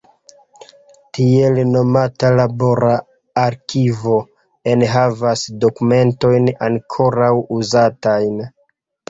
Tiel 1.17 1.59
nomata 1.73 2.31
"labora 2.39 2.93
arkivo" 3.41 4.17
enhavas 4.73 5.45
dokumentojn 5.67 6.51
ankoraŭ 6.71 7.31
uzatajn. 7.61 8.43